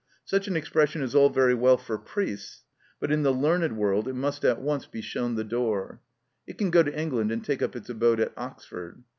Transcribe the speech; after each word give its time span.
Such 0.25 0.47
an 0.47 0.55
expression 0.55 1.03
is 1.03 1.13
all 1.13 1.29
very 1.29 1.53
well 1.53 1.77
for 1.77 1.99
priests, 1.99 2.63
but 2.99 3.11
in 3.11 3.21
the 3.21 3.29
learned 3.31 3.77
world 3.77 4.07
it 4.07 4.15
must 4.15 4.43
at 4.43 4.59
once 4.59 4.87
be 4.87 4.99
shown 4.99 5.35
the 5.35 5.43
door: 5.43 6.01
it 6.47 6.57
can 6.57 6.71
go 6.71 6.81
to 6.81 6.99
England 6.99 7.31
and 7.31 7.45
take 7.45 7.61
up 7.61 7.75
its 7.75 7.87
abode 7.87 8.19
at 8.19 8.33
Oxford. 8.35 9.03